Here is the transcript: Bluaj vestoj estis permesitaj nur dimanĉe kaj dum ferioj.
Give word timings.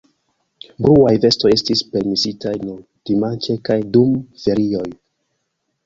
Bluaj 0.85 1.11
vestoj 1.25 1.51
estis 1.57 1.83
permesitaj 1.93 2.55
nur 2.65 2.81
dimanĉe 3.11 3.61
kaj 3.71 3.81
dum 3.95 4.21
ferioj. 4.47 4.89